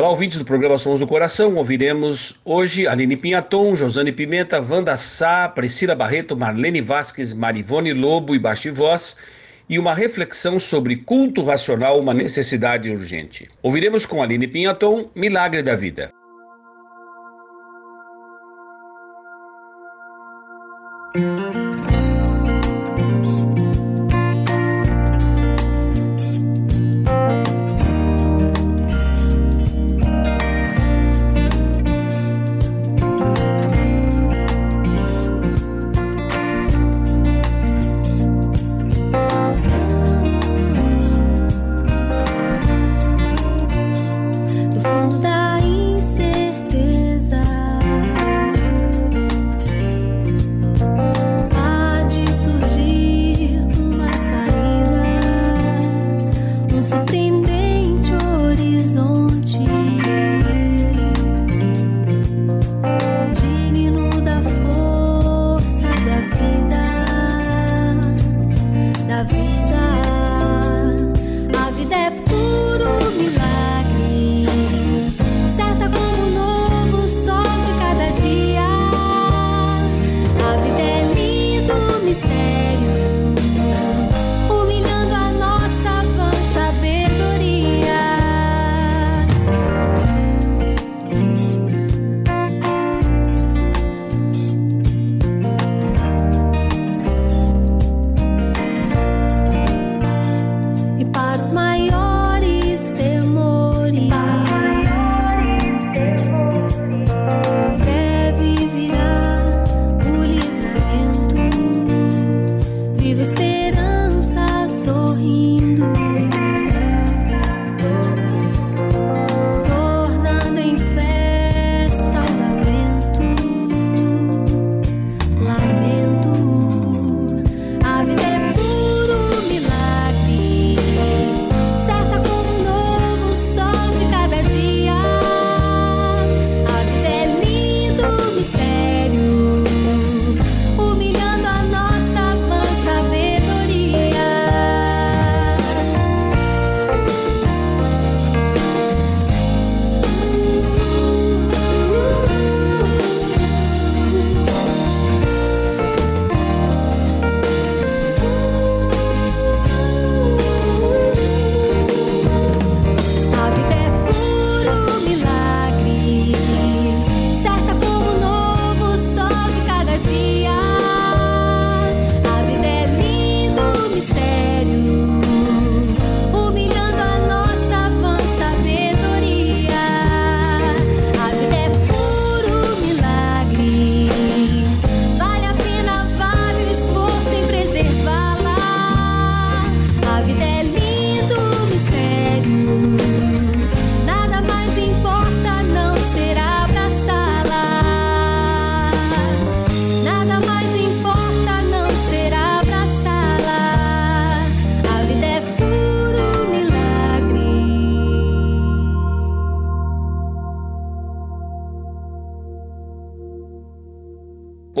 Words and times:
Olá, 0.00 0.08
ouvintes 0.08 0.38
do 0.38 0.46
programa 0.46 0.78
Sons 0.78 0.98
do 0.98 1.06
Coração. 1.06 1.56
Ouviremos 1.56 2.40
hoje 2.42 2.88
Aline 2.88 3.18
Pinhaton, 3.18 3.76
Josane 3.76 4.10
Pimenta, 4.10 4.58
Wanda 4.58 4.96
Sá, 4.96 5.46
Priscila 5.46 5.94
Barreto, 5.94 6.34
Marlene 6.34 6.80
Vasques, 6.80 7.34
Marivone 7.34 7.92
Lobo 7.92 8.34
e 8.34 8.38
Baixo 8.38 8.72
Voz 8.72 9.18
e 9.68 9.78
uma 9.78 9.92
reflexão 9.92 10.58
sobre 10.58 10.96
culto 10.96 11.44
racional, 11.44 12.00
uma 12.00 12.14
necessidade 12.14 12.88
urgente. 12.90 13.46
Ouviremos 13.62 14.06
com 14.06 14.22
Aline 14.22 14.48
Pinhaton, 14.48 15.10
Milagre 15.14 15.62
da 15.62 15.76
Vida. 15.76 16.10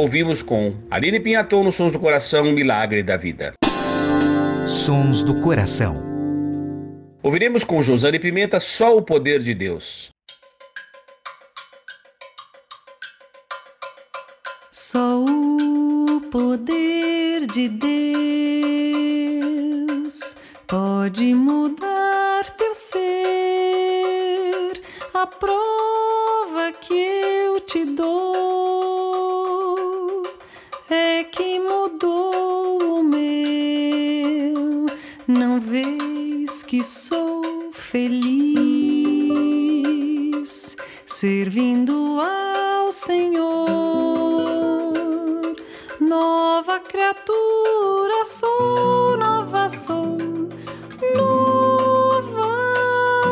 Ouvimos 0.00 0.40
com 0.40 0.72
Aline 0.90 1.20
Pinhaton 1.20 1.62
nos 1.62 1.74
Sons 1.74 1.92
do 1.92 1.98
Coração, 1.98 2.44
Milagre 2.44 3.02
da 3.02 3.18
Vida. 3.18 3.52
Sons 4.66 5.22
do 5.22 5.42
Coração. 5.42 5.94
Ouviremos 7.22 7.64
com 7.64 7.82
Josane 7.82 8.18
Pimenta 8.18 8.58
Só 8.58 8.96
o 8.96 9.02
Poder 9.02 9.42
de 9.42 9.54
Deus. 9.54 10.08
Só 14.70 15.22
o 15.22 16.22
poder 16.30 17.46
de 17.46 17.68
Deus 17.68 17.94
pode 20.66 21.34
mudar 21.34 22.48
teu 22.56 22.72
ser. 22.72 24.80
A 25.12 25.26
prova 25.26 26.72
que 26.80 26.94
eu 26.94 27.60
te 27.60 27.84
dou 27.84 28.30
é 30.94 31.24
que 31.24 31.58
mudou 31.58 33.00
o 33.00 33.02
meu. 33.02 34.86
Não 35.26 35.60
vês 35.60 36.62
que 36.62 36.82
sou 36.82 37.70
feliz 37.72 38.40
servindo 41.06 42.20
ao 42.20 42.90
Senhor. 42.90 43.66
Nova 46.00 46.80
criatura 46.80 48.24
sou, 48.24 49.16
nova 49.16 49.68
sou, 49.68 50.18
nova 51.16 52.48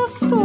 sou. 0.06 0.37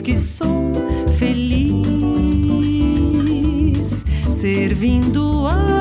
Que 0.00 0.16
sou 0.16 0.72
feliz 1.18 1.60
servindo 4.30 5.46
ao 5.46 5.79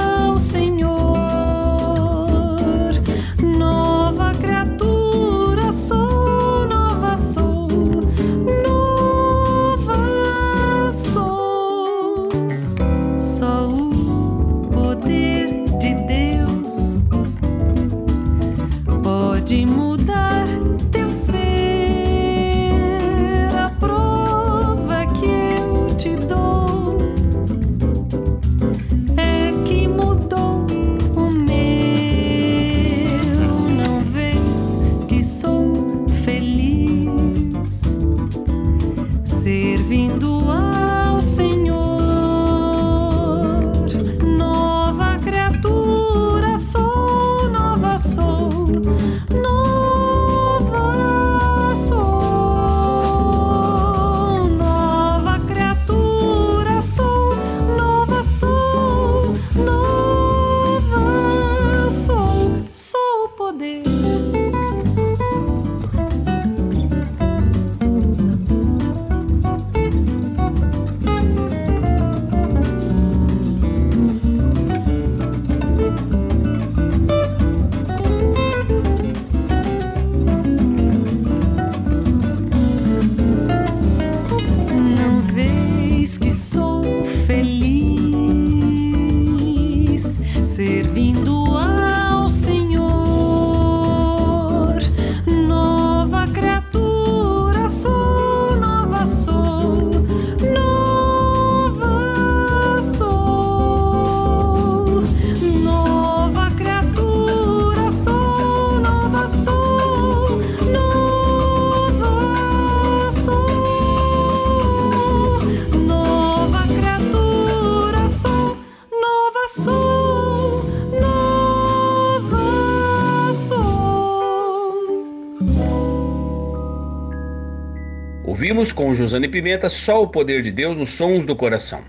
Ouvimos 128.60 128.74
com 128.74 128.94
Josane 128.94 129.30
Pimenta 129.30 129.70
só 129.70 130.04
o 130.04 130.08
poder 130.10 130.42
de 130.42 130.52
Deus 130.52 130.76
nos 130.76 130.90
sons 130.90 131.24
do 131.24 131.34
coração. 131.34 131.82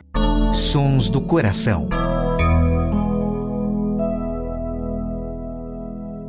Sons 0.55 1.11
do 1.11 1.20
Coração. 1.20 1.88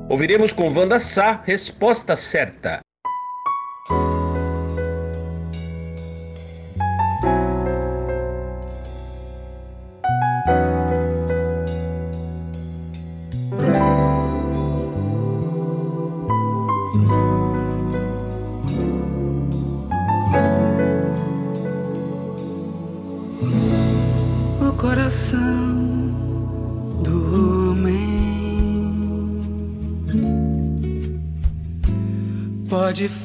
Ouviremos 0.10 0.52
com 0.52 0.68
Wanda 0.76 1.00
Sá 1.00 1.44
Resposta 1.46 2.16
Certa. 2.16 2.80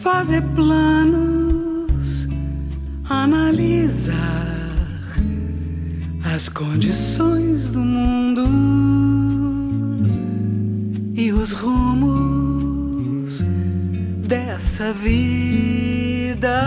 Fazer 0.07 0.43
planos, 0.55 2.29
analisar 3.11 4.15
as 6.33 6.49
condições 6.49 7.71
do 7.71 7.81
mundo 7.81 8.47
e 11.13 11.33
os 11.33 11.51
rumos 11.51 13.41
dessa 14.29 14.93
vida. 14.93 16.63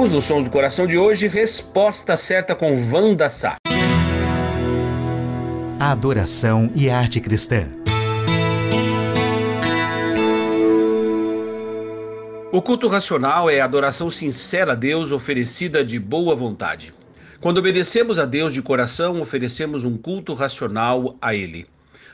Ouvimos 0.00 0.16
nos 0.16 0.24
Sons 0.24 0.44
do 0.44 0.50
Coração 0.50 0.86
de 0.86 0.96
hoje 0.96 1.28
Resposta 1.28 2.16
Certa 2.16 2.54
com 2.54 2.90
Wanda 2.90 3.28
Sá. 3.28 3.56
Adoração 5.78 6.72
e 6.74 6.88
arte 6.88 7.20
cristã. 7.20 7.68
O 12.50 12.62
culto 12.62 12.88
racional 12.88 13.50
é 13.50 13.60
a 13.60 13.66
adoração 13.66 14.08
sincera 14.08 14.72
a 14.72 14.74
Deus 14.74 15.12
oferecida 15.12 15.84
de 15.84 15.98
boa 15.98 16.34
vontade. 16.34 16.94
Quando 17.38 17.58
obedecemos 17.58 18.18
a 18.18 18.24
Deus 18.24 18.54
de 18.54 18.62
coração, 18.62 19.20
oferecemos 19.20 19.84
um 19.84 19.98
culto 19.98 20.32
racional 20.32 21.14
a 21.20 21.34
Ele. 21.34 21.66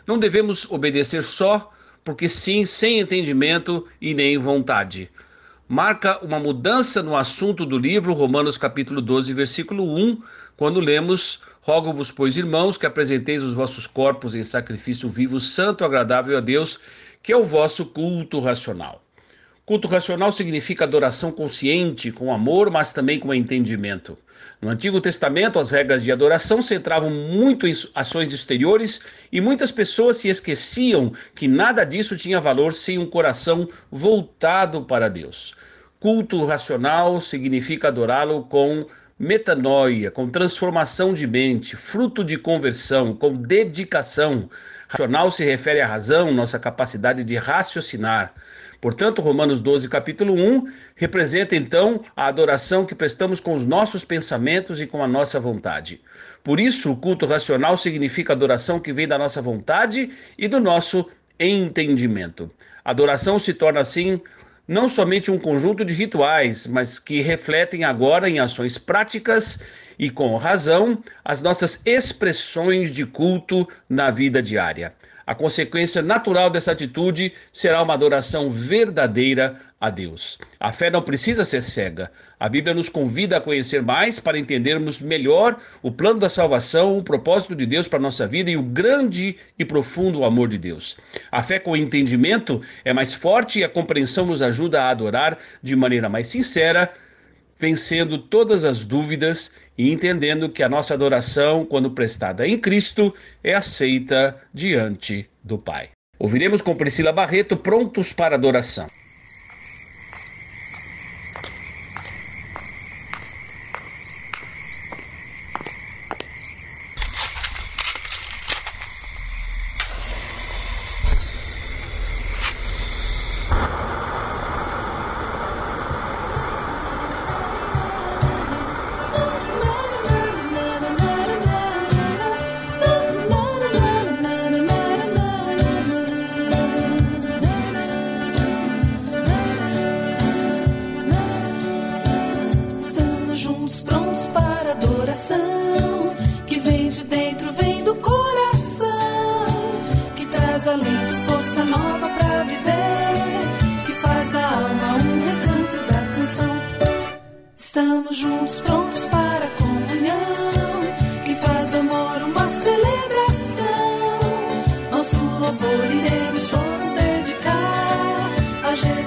Não 0.05 0.19
devemos 0.19 0.69
obedecer 0.69 1.23
só 1.23 1.71
porque 2.03 2.29
sim, 2.29 2.65
sem 2.65 2.99
entendimento 2.99 3.87
e 4.01 4.13
nem 4.13 4.39
vontade. 4.39 5.09
Marca 5.69 6.25
uma 6.25 6.39
mudança 6.39 7.03
no 7.03 7.17
assunto 7.17 7.67
do 7.67 7.77
livro 7.77 8.13
Romanos 8.13 8.57
capítulo 8.57 9.03
12, 9.03 9.33
versículo 9.33 9.97
1, 9.97 10.23
quando 10.57 10.79
lemos: 10.79 11.41
Rogo-vos, 11.61 12.13
pois, 12.13 12.37
irmãos, 12.37 12.79
que 12.79 12.87
apresenteis 12.87 13.43
os 13.43 13.53
vossos 13.53 13.85
corpos 13.85 14.37
em 14.37 14.45
sacrifício 14.45 15.11
vivo, 15.11 15.41
santo, 15.41 15.85
agradável 15.85 16.37
a 16.37 16.41
Deus, 16.41 16.79
que 17.21 17.33
é 17.33 17.37
o 17.37 17.45
vosso 17.45 17.87
culto 17.87 18.39
racional. 18.39 19.06
Culto 19.67 19.89
racional 19.89 20.31
significa 20.31 20.85
adoração 20.85 21.33
consciente, 21.33 22.13
com 22.13 22.33
amor, 22.33 22.71
mas 22.71 22.93
também 22.93 23.19
com 23.19 23.35
entendimento. 23.35 24.17
No 24.63 24.69
Antigo 24.69 25.01
Testamento, 25.01 25.59
as 25.59 25.73
regras 25.73 26.05
de 26.05 26.13
adoração 26.13 26.63
centravam 26.63 27.11
muito 27.11 27.67
em 27.67 27.75
ações 27.93 28.33
exteriores 28.33 29.01
e 29.33 29.41
muitas 29.41 29.73
pessoas 29.73 30.19
se 30.19 30.29
esqueciam 30.29 31.13
que 31.35 31.49
nada 31.49 31.83
disso 31.83 32.17
tinha 32.17 32.41
valor 32.41 32.73
sem 32.73 32.97
um 32.97 33.07
coração 33.07 33.69
voltado 33.91 34.83
para 34.83 35.09
Deus. 35.09 35.53
Culto 35.99 36.45
racional 36.45 37.19
significa 37.19 37.89
adorá-lo 37.89 38.45
com 38.45 38.87
metanoia, 39.19 40.13
com 40.13 40.31
transformação 40.31 41.13
de 41.13 41.27
mente, 41.27 41.75
fruto 41.75 42.23
de 42.23 42.39
conversão, 42.39 43.17
com 43.17 43.33
dedicação. 43.35 44.49
Racional 44.87 45.29
se 45.29 45.45
refere 45.45 45.81
à 45.81 45.89
razão, 45.89 46.33
nossa 46.33 46.57
capacidade 46.57 47.25
de 47.25 47.35
raciocinar. 47.35 48.33
Portanto, 48.81 49.23
Romanos 49.23 49.61
12, 49.61 49.89
capítulo 49.89 50.35
1, 50.35 50.65
representa 50.95 51.57
então 51.57 52.03
a 52.15 52.27
adoração 52.27 52.85
que 52.85 52.95
prestamos 52.95 53.41
com 53.41 53.55
os 53.55 53.65
nossos 53.65 54.05
pensamentos 54.05 54.81
e 54.81 54.87
com 54.87 55.03
a 55.03 55.07
nossa 55.07 55.41
vontade. 55.41 56.01
Por 56.45 56.61
isso, 56.61 56.93
o 56.93 56.97
culto 56.97 57.27
racional 57.27 57.77
significa 57.77 58.33
adoração 58.33 58.79
que 58.79 58.93
vem 58.93 59.09
da 59.09 59.19
nossa 59.19 59.43
vontade 59.43 60.11
e 60.39 60.47
do 60.47 60.61
nosso 60.61 61.09
entendimento. 61.41 62.51
Adoração 62.85 63.39
se 63.39 63.53
torna 63.53 63.81
assim 63.81 64.21
não 64.69 64.89
somente 64.89 65.31
um 65.31 65.39
conjunto 65.39 65.85
de 65.85 65.95
rituais, 65.95 66.67
mas 66.67 66.99
que 66.99 67.21
refletem 67.21 67.85
agora 67.85 68.29
em 68.29 68.41
ações 68.41 68.77
práticas 68.79 69.59
e 69.99 70.11
com 70.11 70.37
razão 70.37 71.03
as 71.25 71.41
nossas 71.41 71.81
expressões 71.87 72.91
de 72.91 73.07
culto 73.07 73.67
na 73.89 74.11
vida 74.11 74.43
diária. 74.43 74.93
A 75.27 75.35
consequência 75.35 76.01
natural 76.01 76.49
dessa 76.49 76.71
atitude 76.71 77.33
será 77.51 77.83
uma 77.83 77.95
adoração 77.95 78.49
verdadeira 78.49 79.57
a 79.81 79.91
Deus. 79.91 80.39
A 80.61 80.73
fé 80.73 80.89
não 80.89 81.03
precisa 81.03 81.45
ser 81.45 81.61
cega. 81.61 82.13
A 82.39 82.49
Bíblia 82.49 82.73
nos 82.73 82.89
convida 82.89 83.37
a 83.37 83.41
conhecer 83.41 83.83
mais 83.83 84.21
para 84.21 84.39
entendermos 84.39 85.01
melhor 85.01 85.57
o 85.83 85.91
plano 85.91 86.21
da 86.21 86.29
salvação, 86.29 86.97
o 86.97 87.03
propósito 87.03 87.57
de 87.57 87.67
Deus 87.67 87.89
para 87.89 87.99
a 87.99 88.03
nossa 88.03 88.27
vida 88.27 88.51
e 88.51 88.57
o 88.57 88.63
grande 88.63 89.37
e 89.59 89.65
profundo 89.65 90.25
amor 90.25 90.47
de 90.47 90.59
Deus. 90.59 90.97
A 91.33 91.43
fé 91.43 91.59
com 91.59 91.77
entendimento 91.77 92.63
é 92.85 92.93
mais 92.93 93.13
forte 93.13 93.59
e 93.59 93.65
a 93.65 93.69
compreensão 93.69 94.27
nos 94.27 94.41
ajuda 94.41 94.85
a 94.85 94.91
adorar 94.91 95.37
de 95.61 95.75
maneira 95.75 96.09
mais 96.09 96.29
sincera 96.29 96.93
vencendo 97.59 98.19
todas 98.19 98.65
as 98.65 98.85
dúvidas 98.85 99.53
e 99.77 99.91
entendendo 99.91 100.49
que 100.49 100.63
a 100.63 100.69
nossa 100.69 100.95
adoração, 100.95 101.65
quando 101.65 101.91
prestada 101.91 102.47
em 102.47 102.59
Cristo, 102.59 103.15
é 103.43 103.55
aceita 103.55 104.37
diante 104.53 105.29
do 105.43 105.59
Pai. 105.59 105.91
Ouviremos 106.19 106.63
com 106.63 106.75
Priscila 106.75 107.13
Barreto 107.13 107.57
prontos 107.57 108.13
para 108.13 108.37
adoração. 108.37 108.87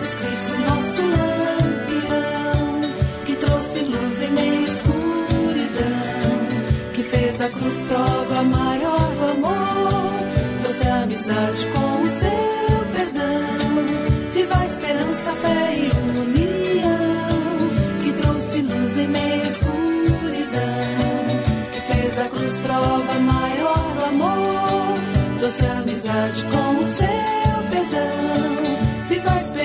Jesus 0.09 0.15
Cristo, 0.15 0.57
nosso 0.57 1.01
lampião. 1.01 2.81
Que 3.25 3.35
trouxe 3.35 3.79
luz 3.81 4.21
em 4.21 4.31
meio 4.31 4.59
à 4.59 4.63
escuridão. 4.63 6.31
Que 6.93 7.03
fez 7.03 7.37
da 7.37 7.49
cruz 7.49 7.83
prova 7.83 8.43
maior 8.43 9.11
do 9.15 9.31
amor. 9.31 10.11
Trouxe 10.61 10.87
amizade 10.87 11.67
com 11.67 12.01
o 12.01 12.09
seu 12.09 12.85
perdão. 12.95 13.85
Viva 14.33 14.57
a 14.57 14.65
esperança, 14.65 15.31
fé 15.31 15.75
e 15.77 15.91
união. 16.17 17.69
Que 18.03 18.11
trouxe 18.13 18.61
luz 18.61 18.97
em 18.97 19.07
meio 19.07 19.43
à 19.43 19.47
escuridão. 19.47 19.79
Que 21.71 21.81
fez 21.81 22.15
da 22.15 22.29
cruz 22.29 22.61
prova 22.61 23.19
maior 23.19 23.93
do 23.95 24.05
amor. 24.05 24.99
Trouxe 25.37 25.65
amizade 25.65 26.45
com 26.45 26.81
o 26.81 26.87
seu 26.87 27.05
perdão. 27.69 28.58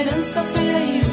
Viva 0.04 0.16
a 0.16 0.20
esperança, 0.20 1.03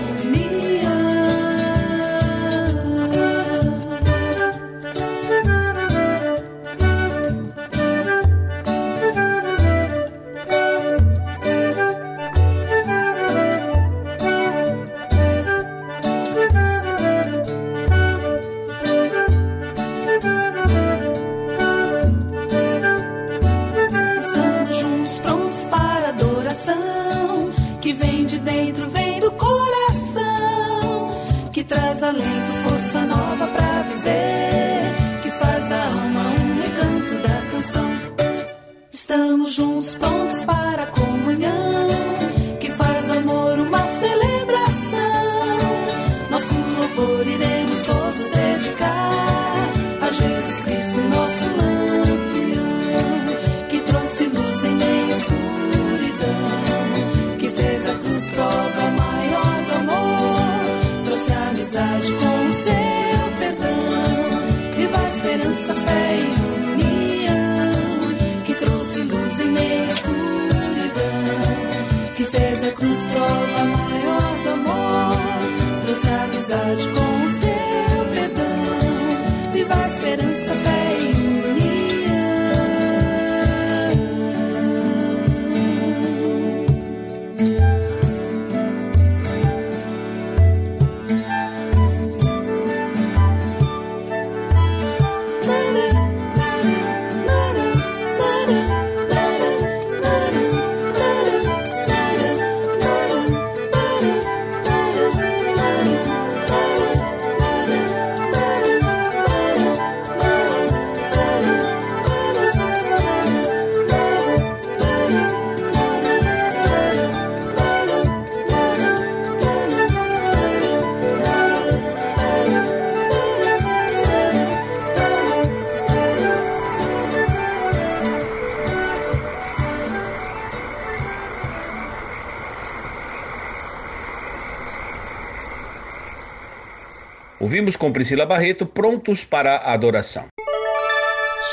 vimos 137.61 137.75
com 137.75 137.93
Priscila 137.93 138.25
Barreto, 138.25 138.65
prontos 138.65 139.23
para 139.23 139.57
a 139.57 139.73
adoração. 139.73 140.25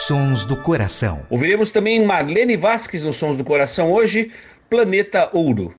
Sons 0.07 0.47
do 0.47 0.57
Coração. 0.63 1.27
Ouviremos 1.29 1.71
também 1.71 2.03
Marlene 2.03 2.57
Vasques 2.57 3.05
nos 3.05 3.17
Sons 3.17 3.37
do 3.37 3.45
Coração 3.45 3.93
hoje, 3.93 4.33
Planeta 4.71 5.29
Ouro. 5.35 5.75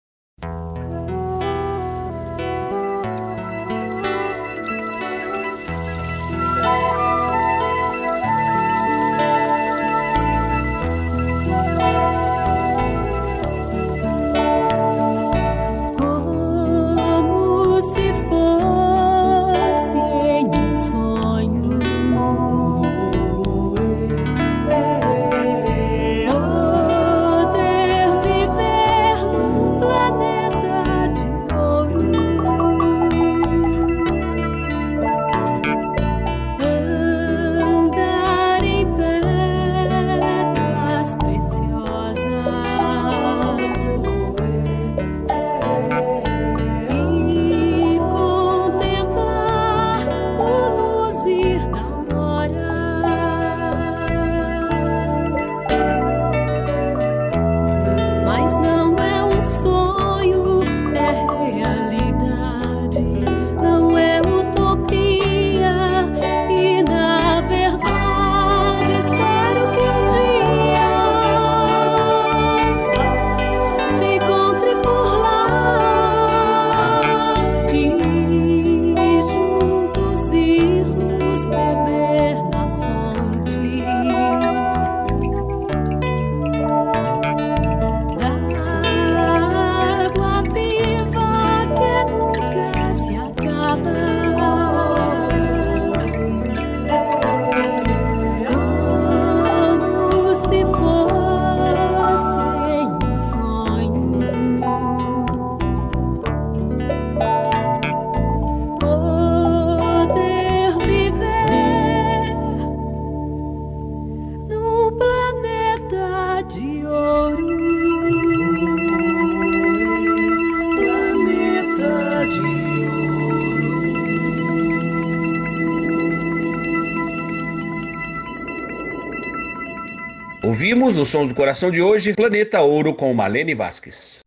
Ouvimos 130.60 130.94
nos 130.94 131.08
Sons 131.08 131.30
do 131.30 131.36
Coração 131.36 131.72
de 131.72 131.82
hoje 131.82 132.14
Planeta 132.14 132.60
Ouro 132.60 132.94
com 132.94 133.14
Malene 133.14 133.56
Vasques. 133.56 134.20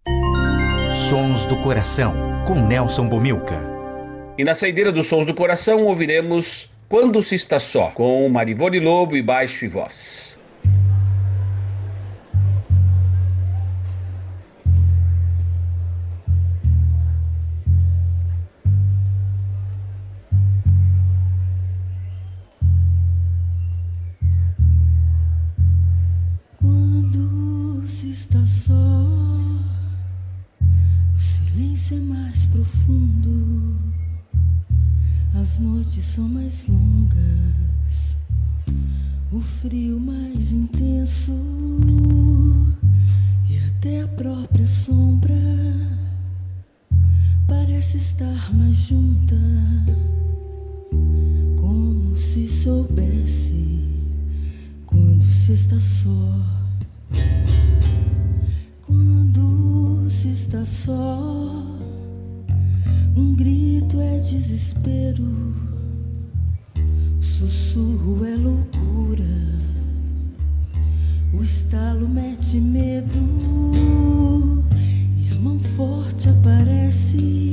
Sons 1.10 1.44
do 1.44 1.58
Coração 1.58 2.14
com 2.46 2.54
Nelson 2.54 3.06
Bomilca. 3.06 3.60
E 4.38 4.42
na 4.42 4.54
saideira 4.54 4.90
dos 4.90 5.08
Sons 5.08 5.26
do 5.26 5.34
Coração 5.34 5.84
ouviremos 5.84 6.72
Quando 6.88 7.20
se 7.22 7.34
está 7.34 7.60
só 7.60 7.88
com 7.88 8.26
Marivone 8.30 8.80
Lobo 8.80 9.14
e 9.14 9.20
baixo 9.20 9.66
e 9.66 9.68
voz. 9.68 10.40
são 36.14 36.29
mais 36.29 36.66
longas, 36.68 38.18
o 39.33 39.40
frio 39.40 39.98
mais 39.98 40.53
intenso 40.53 41.33
e 43.48 43.59
até 43.70 44.03
a 44.03 44.09
própria 44.09 44.66
sombra 44.66 45.35
parece 47.48 47.96
estar 47.96 48.55
mais 48.55 48.77
junta, 48.77 49.38
como 51.57 52.14
se 52.14 52.46
soubesse 52.46 53.81
quando 54.85 55.25
se 55.25 55.53
está 55.53 55.81
só. 55.81 56.42
Quando 58.83 60.11
se 60.11 60.29
está 60.31 60.62
só, 60.66 61.64
um 63.16 63.35
grito 63.35 63.98
é 63.98 64.20
desespero 64.20 65.71
sussurro 67.42 68.24
é 68.24 68.37
loucura, 68.37 69.24
o 71.35 71.42
estalo 71.42 72.09
mete 72.09 72.59
medo. 72.59 73.18
E 75.16 75.35
a 75.35 75.38
mão 75.40 75.59
forte 75.59 76.28
aparece, 76.28 77.50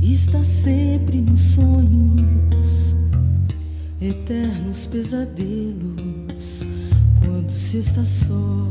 está 0.00 0.44
sempre 0.44 1.20
nos 1.20 1.40
sonhos, 1.40 2.94
eternos 4.00 4.86
pesadelos, 4.86 6.60
quando 7.20 7.50
se 7.50 7.78
está 7.78 8.04
só. 8.04 8.68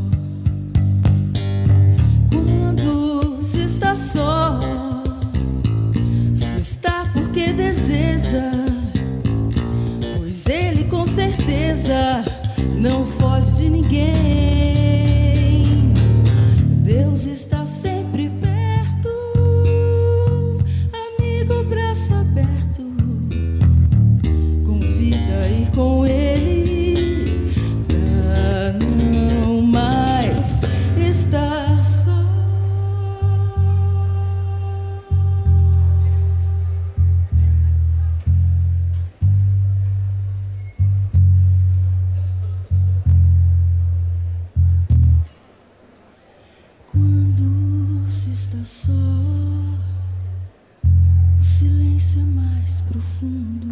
Silêncio 52.01 52.19
é 52.19 52.23
mais 52.23 52.81
profundo. 52.81 53.67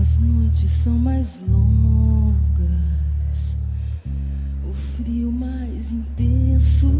As 0.00 0.18
noites 0.18 0.70
são 0.70 0.94
mais 0.94 1.42
longas, 1.48 3.56
o 4.68 4.74
frio 4.74 5.32
mais 5.32 5.92
intenso 5.92 6.92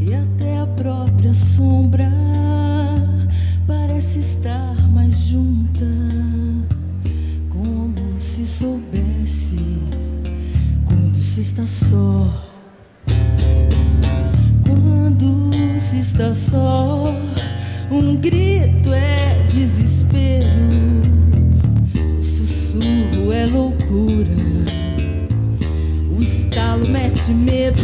e 0.00 0.12
até 0.12 0.58
a 0.58 0.66
própria 0.66 1.32
sombra 1.32 2.10
parece 3.66 4.18
estar 4.18 4.74
mais 4.88 5.16
junta, 5.18 5.86
como 7.50 8.20
se 8.20 8.46
soubesse 8.46 9.56
quando 10.86 11.16
se 11.16 11.40
está 11.40 11.66
só. 11.66 12.51
Está 16.12 16.34
só, 16.34 17.04
um 17.90 18.16
grito 18.16 18.92
é 18.92 19.46
desespero, 19.46 20.46
o 22.18 22.22
sussurro 22.22 23.32
é 23.32 23.46
loucura, 23.46 24.28
o 26.14 26.20
estalo 26.20 26.86
mete 26.86 27.30
medo 27.30 27.80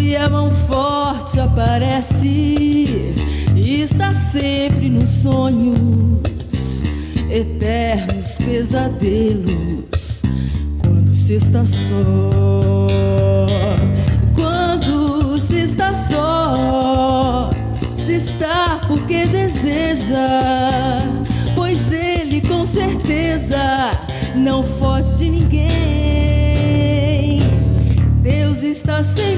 e 0.00 0.16
a 0.16 0.26
mão 0.30 0.50
forte 0.50 1.38
aparece 1.38 3.04
e 3.54 3.82
está 3.82 4.14
sempre 4.14 4.88
nos 4.88 5.08
sonhos, 5.08 6.82
eternos 7.30 8.36
pesadelos 8.38 10.22
quando 10.80 11.10
se 11.10 11.34
está 11.34 11.62
só. 11.66 12.64
Se 18.04 18.16
está 18.16 18.78
porque 18.86 19.26
deseja, 19.26 20.26
pois 21.54 21.90
ele 21.90 22.42
com 22.42 22.62
certeza 22.62 23.58
não 24.36 24.62
foge 24.62 25.16
de 25.16 25.30
ninguém. 25.30 25.70
Deus 28.20 28.62
está 28.62 29.02
sempre 29.02 29.33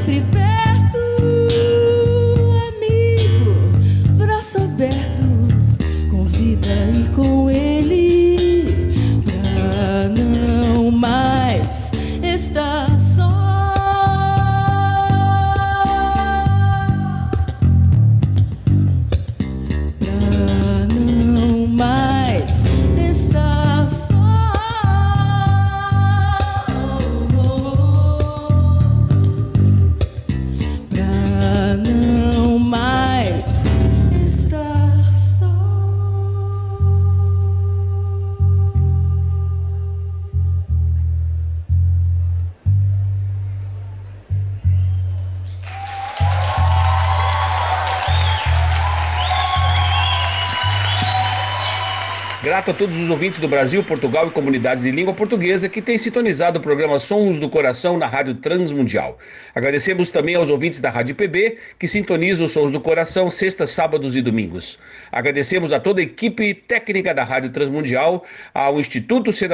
Grato 52.66 52.82
a 52.82 52.86
todos 52.86 53.00
os 53.00 53.10
ouvintes 53.10 53.38
do 53.38 53.46
Brasil, 53.46 53.84
Portugal 53.84 54.26
e 54.26 54.30
comunidades 54.32 54.82
de 54.82 54.90
língua 54.90 55.14
portuguesa 55.14 55.68
que 55.68 55.80
têm 55.80 55.96
sintonizado 55.96 56.58
o 56.58 56.60
programa 56.60 56.98
Sons 56.98 57.38
do 57.38 57.48
Coração 57.48 57.96
na 57.96 58.08
Rádio 58.08 58.34
Transmundial. 58.34 59.18
Agradecemos 59.54 60.10
também 60.10 60.34
aos 60.34 60.50
ouvintes 60.50 60.80
da 60.80 60.90
Rádio 60.90 61.14
PB 61.14 61.58
que 61.78 61.86
sintonizam 61.86 62.44
os 62.44 62.50
Sons 62.50 62.72
do 62.72 62.80
Coração 62.80 63.30
sextas, 63.30 63.70
sábados 63.70 64.16
e 64.16 64.22
domingos. 64.22 64.80
Agradecemos 65.12 65.72
a 65.72 65.78
toda 65.78 66.00
a 66.00 66.02
equipe 66.02 66.54
técnica 66.54 67.14
da 67.14 67.22
Rádio 67.22 67.50
Transmundial, 67.50 68.24
ao 68.52 68.80
Instituto 68.80 69.30
Ser 69.30 69.50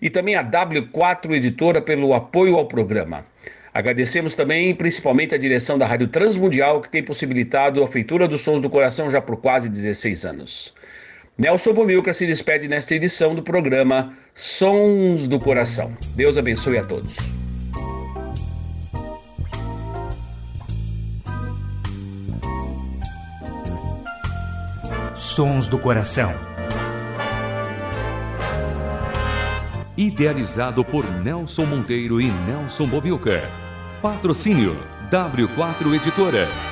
e 0.00 0.08
também 0.08 0.36
à 0.36 0.44
W4 0.44 1.32
Editora 1.32 1.82
pelo 1.82 2.14
apoio 2.14 2.54
ao 2.54 2.66
programa. 2.66 3.26
Agradecemos 3.74 4.36
também, 4.36 4.72
principalmente, 4.76 5.34
a 5.34 5.38
direção 5.38 5.76
da 5.76 5.88
Rádio 5.88 6.06
Transmundial, 6.06 6.80
que 6.80 6.88
tem 6.88 7.02
possibilitado 7.02 7.82
a 7.82 7.88
feitura 7.88 8.28
dos 8.28 8.42
Sons 8.42 8.62
do 8.62 8.70
Coração 8.70 9.10
já 9.10 9.20
por 9.20 9.38
quase 9.38 9.68
16 9.68 10.24
anos. 10.24 10.72
Nelson 11.36 11.72
Bomilca 11.72 12.12
se 12.12 12.26
despede 12.26 12.68
nesta 12.68 12.94
edição 12.94 13.34
do 13.34 13.42
programa 13.42 14.12
Sons 14.34 15.26
do 15.26 15.40
Coração. 15.40 15.96
Deus 16.14 16.36
abençoe 16.36 16.76
a 16.76 16.84
todos. 16.84 17.16
Sons 25.14 25.68
do 25.68 25.78
Coração. 25.78 26.34
Idealizado 29.96 30.84
por 30.84 31.10
Nelson 31.22 31.64
Monteiro 31.64 32.20
e 32.20 32.30
Nelson 32.30 32.86
Bobilca. 32.86 33.42
Patrocínio 34.02 34.76
W4 35.10 35.94
Editora. 35.94 36.71